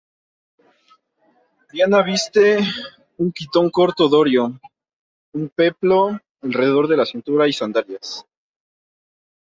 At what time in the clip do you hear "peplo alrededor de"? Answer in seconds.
5.49-6.97